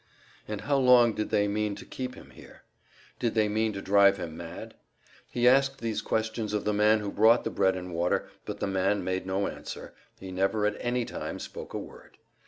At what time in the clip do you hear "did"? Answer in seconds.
1.13-1.29, 3.19-3.35